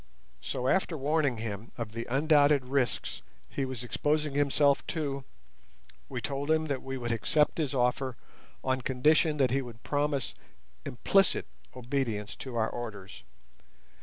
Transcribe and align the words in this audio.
So, 0.41 0.67
after 0.67 0.97
warning 0.97 1.37
him 1.37 1.71
of 1.77 1.91
the 1.91 2.07
undoubted 2.09 2.65
risks 2.65 3.21
he 3.47 3.65
was 3.65 3.83
exposing 3.83 4.33
himself 4.33 4.83
to, 4.87 5.25
we 6.09 6.19
told 6.21 6.49
him 6.49 6.65
that 6.65 6.81
we 6.81 6.97
would 6.97 7.11
accept 7.11 7.59
his 7.59 7.75
offer 7.75 8.17
on 8.63 8.81
condition 8.81 9.37
that 9.37 9.51
he 9.51 9.61
would 9.61 9.83
promise 9.83 10.33
implicit 10.87 11.45
obedience 11.75 12.35
to 12.37 12.55
our 12.55 12.67
orders. 12.71 13.23